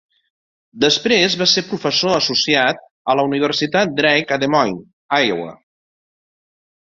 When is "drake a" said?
3.99-4.43